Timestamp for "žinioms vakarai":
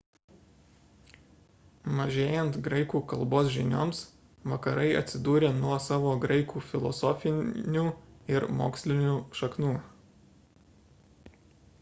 3.57-4.87